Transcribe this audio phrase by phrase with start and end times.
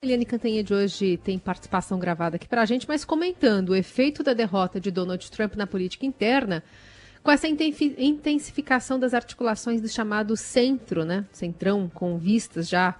[0.00, 4.32] Eliane Cantanhede hoje tem participação gravada aqui para a gente, mas comentando o efeito da
[4.32, 6.62] derrota de Donald Trump na política interna,
[7.20, 11.26] com essa intensificação das articulações do chamado centro, né?
[11.32, 12.94] Centrão, com vistas já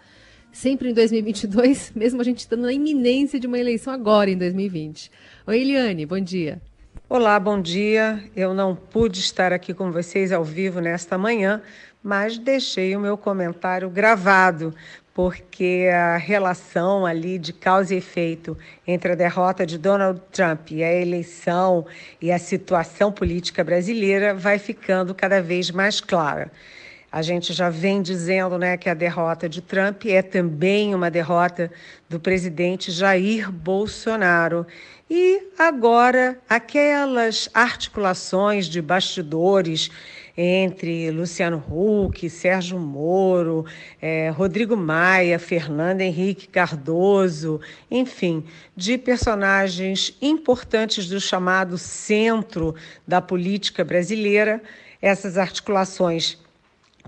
[0.51, 5.09] sempre em 2022, mesmo a gente estando na iminência de uma eleição agora em 2020.
[5.47, 6.61] Oi, Eliane, bom dia.
[7.09, 8.29] Olá, bom dia.
[8.35, 11.63] Eu não pude estar aqui com vocês ao vivo nesta manhã,
[12.03, 14.75] mas deixei o meu comentário gravado,
[15.19, 18.57] porque a relação ali de causa e efeito
[18.87, 21.85] entre a derrota de Donald Trump e a eleição
[22.23, 26.53] e a situação política brasileira vai ficando cada vez mais clara.
[27.11, 31.71] A gente já vem dizendo né, que a derrota de Trump é também uma derrota
[32.07, 34.67] do presidente Jair Bolsonaro.
[35.09, 39.91] E agora, aquelas articulações de bastidores
[40.37, 43.65] entre Luciano Huck, Sérgio Moro,
[44.03, 47.59] é, Rodrigo Maia, Fernando Henrique Cardoso,
[47.91, 48.45] enfim,
[48.77, 52.75] de personagens importantes do chamado centro
[53.07, 54.63] da política brasileira,
[55.01, 56.39] essas articulações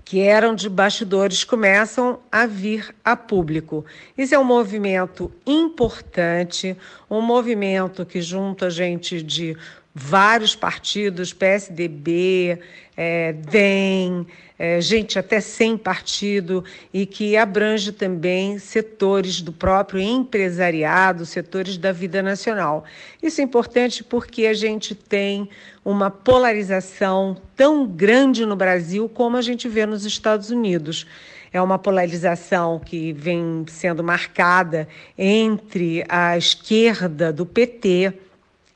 [0.03, 3.85] que eram de bastidores começam a vir a público.
[4.17, 6.75] Isso é um movimento importante,
[7.09, 9.55] um movimento que junta gente de
[9.93, 12.59] vários partidos, PSDB,
[12.95, 14.25] é, DEM,
[14.57, 21.91] é, gente até sem partido, e que abrange também setores do próprio empresariado, setores da
[21.91, 22.85] vida nacional.
[23.21, 25.49] Isso é importante porque a gente tem
[25.83, 31.05] uma polarização tão grande no Brasil como a gente vê nos Estados Unidos
[31.53, 38.13] é uma polarização que vem sendo marcada entre a esquerda do PT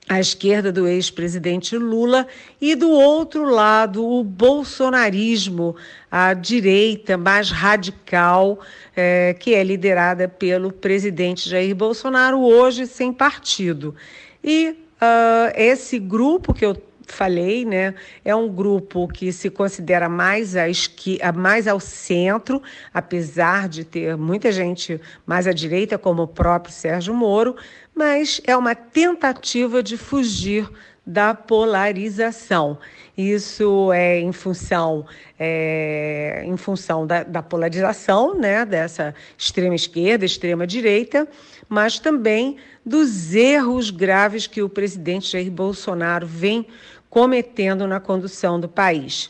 [0.07, 2.27] à esquerda do ex-presidente Lula
[2.61, 5.75] e do outro lado o bolsonarismo,
[6.11, 8.59] a direita mais radical,
[8.95, 13.95] é, que é liderada pelo presidente Jair Bolsonaro, hoje sem partido.
[14.43, 20.55] E uh, esse grupo que eu falei, né, é um grupo que se considera mais,
[20.55, 22.61] à esqui, mais ao centro,
[22.93, 27.55] apesar de ter muita gente mais à direita, como o próprio Sérgio Moro,
[27.93, 30.69] mas é uma tentativa de fugir
[31.05, 32.79] da polarização.
[33.15, 35.05] Isso é em função,
[35.39, 41.27] é, em função da, da, polarização, né, dessa extrema esquerda, extrema direita,
[41.69, 46.67] mas também dos erros graves que o presidente Jair Bolsonaro vem
[47.15, 49.29] cometendo na condução do país.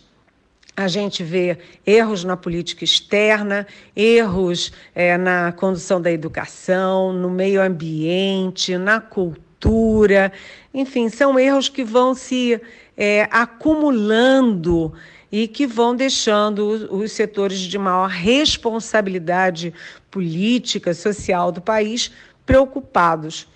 [0.76, 7.62] A gente vê erros na política externa, erros é, na condução da educação, no meio
[7.62, 10.34] ambiente, na cultura,
[10.74, 12.60] enfim, são erros que vão se
[12.98, 14.92] é, acumulando
[15.32, 19.72] e que vão deixando os setores de maior responsabilidade
[20.10, 22.12] política, social do país
[22.48, 23.48] preocupados.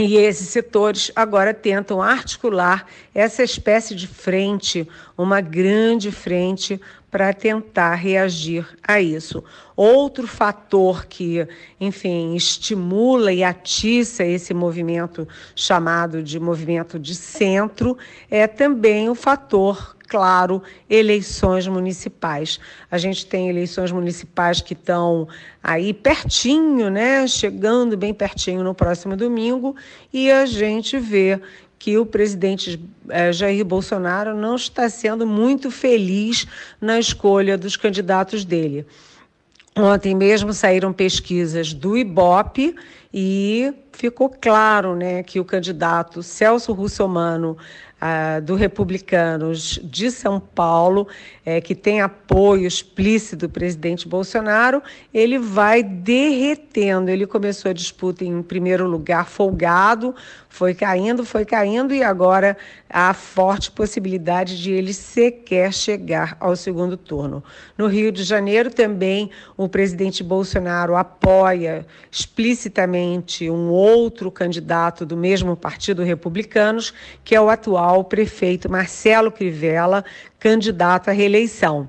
[0.00, 7.94] E esses setores agora tentam articular essa espécie de frente, uma grande frente, para tentar
[7.94, 9.42] reagir a isso.
[9.74, 11.46] Outro fator que,
[11.80, 17.96] enfim, estimula e atiça esse movimento chamado de movimento de centro
[18.30, 22.58] é também o fator claro, eleições municipais.
[22.90, 25.28] A gente tem eleições municipais que estão
[25.62, 27.26] aí pertinho, né?
[27.26, 29.76] Chegando bem pertinho no próximo domingo,
[30.10, 31.38] e a gente vê
[31.78, 36.46] que o presidente eh, Jair Bolsonaro não está sendo muito feliz
[36.80, 38.84] na escolha dos candidatos dele.
[39.76, 42.74] Ontem mesmo saíram pesquisas do IBOP
[43.14, 47.56] e ficou claro né, que o candidato Celso Russomano
[48.44, 51.08] do Republicanos de São Paulo,
[51.44, 54.80] é, que tem apoio explícito do presidente Bolsonaro,
[55.12, 57.10] ele vai derretendo.
[57.10, 60.14] Ele começou a disputa em primeiro lugar folgado,
[60.48, 62.56] foi caindo, foi caindo, e agora
[62.88, 67.42] há forte possibilidade de ele sequer chegar ao segundo turno.
[67.76, 75.56] No Rio de Janeiro também o presidente Bolsonaro apoia explicitamente um outro candidato do mesmo
[75.56, 80.04] partido Republicanos, que é o atual atual prefeito Marcelo Crivella,
[80.38, 81.88] candidato à reeleição.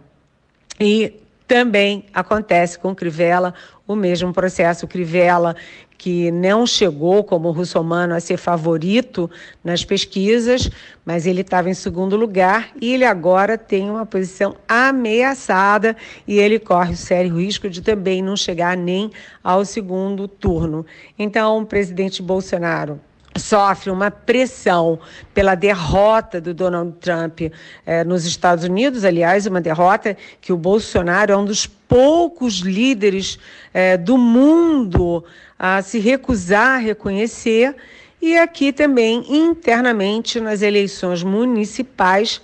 [0.79, 1.13] E
[1.45, 3.53] também acontece com Crivella
[3.85, 4.87] o mesmo processo.
[4.87, 5.55] Crivella,
[5.97, 9.29] que não chegou como russomano a ser favorito
[9.63, 10.69] nas pesquisas,
[11.03, 16.59] mas ele estava em segundo lugar e ele agora tem uma posição ameaçada e ele
[16.59, 19.11] corre o sério risco de também não chegar nem
[19.43, 20.85] ao segundo turno.
[21.17, 23.01] Então, o presidente Bolsonaro
[23.37, 24.99] sofre uma pressão
[25.33, 27.41] pela derrota do Donald Trump
[27.85, 33.37] eh, nos Estados Unidos, aliás, uma derrota que o Bolsonaro é um dos poucos líderes
[33.73, 35.23] eh, do mundo
[35.57, 37.75] a se recusar a reconhecer,
[38.21, 42.41] e aqui também internamente nas eleições municipais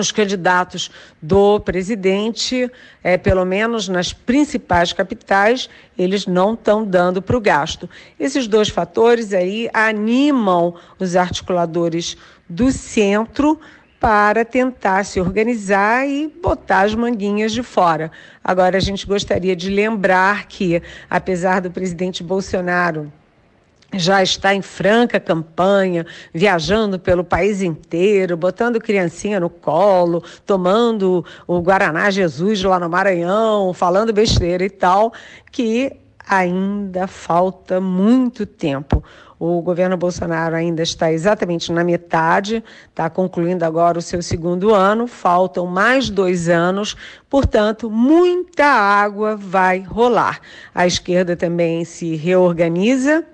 [0.00, 0.90] os candidatos
[1.20, 2.70] do presidente,
[3.02, 5.68] é, pelo menos nas principais capitais,
[5.98, 7.88] eles não estão dando para o gasto.
[8.18, 12.16] Esses dois fatores aí animam os articuladores
[12.48, 13.60] do centro
[14.00, 18.10] para tentar se organizar e botar as manguinhas de fora.
[18.42, 23.12] Agora, a gente gostaria de lembrar que, apesar do presidente Bolsonaro
[23.94, 31.60] já está em franca campanha, viajando pelo país inteiro, botando criancinha no colo, tomando o
[31.60, 35.12] Guaraná Jesus lá no Maranhão, falando besteira e tal,
[35.50, 35.92] que
[36.26, 39.02] ainda falta muito tempo.
[39.38, 45.08] O governo Bolsonaro ainda está exatamente na metade, está concluindo agora o seu segundo ano,
[45.08, 46.96] faltam mais dois anos,
[47.28, 50.40] portanto, muita água vai rolar.
[50.72, 53.24] A esquerda também se reorganiza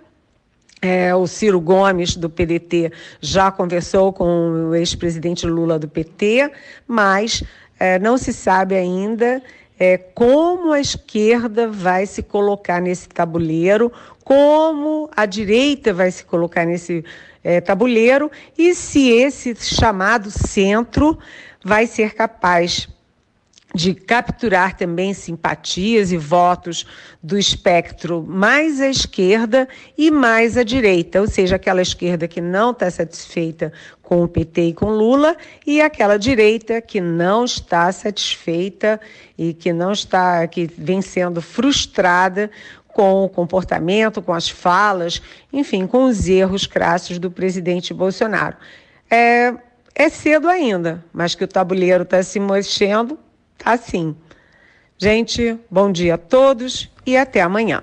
[0.80, 6.50] é, o Ciro Gomes, do PDT, já conversou com o ex-presidente Lula do PT,
[6.86, 7.42] mas
[7.78, 9.42] é, não se sabe ainda
[9.78, 13.92] é, como a esquerda vai se colocar nesse tabuleiro,
[14.24, 17.04] como a direita vai se colocar nesse
[17.42, 21.18] é, tabuleiro e se esse chamado centro
[21.64, 22.88] vai ser capaz
[23.74, 26.86] de capturar também simpatias e votos
[27.22, 32.70] do espectro mais à esquerda e mais à direita, ou seja, aquela esquerda que não
[32.70, 33.72] está satisfeita
[34.02, 35.36] com o PT e com Lula
[35.66, 38.98] e aquela direita que não está satisfeita
[39.36, 42.50] e que não está, que vem sendo frustrada
[42.88, 45.20] com o comportamento, com as falas,
[45.52, 48.56] enfim, com os erros crassos do presidente Bolsonaro.
[49.10, 49.54] É,
[49.94, 53.18] é cedo ainda, mas que o tabuleiro está se mexendo,
[53.64, 54.16] assim.
[54.96, 57.82] Gente, bom dia a todos e até amanhã.